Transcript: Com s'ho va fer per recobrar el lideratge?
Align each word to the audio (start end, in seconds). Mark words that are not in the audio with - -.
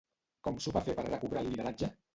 Com 0.47 0.57
s'ho 0.65 0.73
va 0.79 0.83
fer 0.89 0.97
per 1.01 1.07
recobrar 1.11 1.47
el 1.47 1.53
lideratge? 1.53 1.97